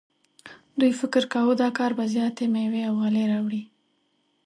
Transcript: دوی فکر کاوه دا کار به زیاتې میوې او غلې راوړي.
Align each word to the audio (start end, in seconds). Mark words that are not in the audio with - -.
دوی 0.79 0.91
فکر 1.01 1.23
کاوه 1.33 1.53
دا 1.61 1.69
کار 1.77 1.91
به 1.97 2.05
زیاتې 2.13 2.45
میوې 2.53 2.81
او 2.89 2.95
غلې 3.01 3.23
راوړي. 3.31 3.63